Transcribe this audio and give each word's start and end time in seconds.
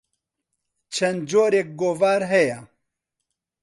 چەند 0.95 1.19
جۆرێک 1.29 1.67
گۆڤار 1.79 2.21
هەیە. 2.31 2.59